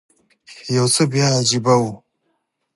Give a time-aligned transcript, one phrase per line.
[0.75, 1.83] یو څه بیا عجیبه و.